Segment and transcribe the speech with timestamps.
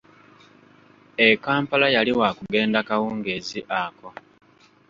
[1.25, 4.09] E Kampala yali waakugenda kawungeezi ako.